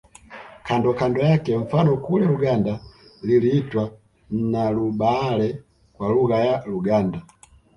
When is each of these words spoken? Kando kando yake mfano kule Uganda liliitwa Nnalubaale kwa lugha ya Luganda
Kando 0.63 0.89
kando 0.99 1.19
yake 1.21 1.57
mfano 1.57 1.97
kule 1.97 2.25
Uganda 2.27 2.79
liliitwa 3.23 3.91
Nnalubaale 4.31 5.63
kwa 5.93 6.09
lugha 6.09 6.39
ya 6.45 6.65
Luganda 6.65 7.21